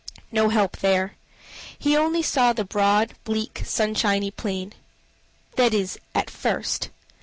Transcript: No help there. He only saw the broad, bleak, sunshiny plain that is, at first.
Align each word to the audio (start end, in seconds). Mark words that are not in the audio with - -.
No 0.31 0.49
help 0.49 0.77
there. 0.77 1.13
He 1.77 1.95
only 1.95 2.23
saw 2.23 2.53
the 2.53 2.65
broad, 2.65 3.13
bleak, 3.23 3.61
sunshiny 3.63 4.31
plain 4.31 4.73
that 5.57 5.75
is, 5.75 5.99
at 6.15 6.27
first. 6.27 6.89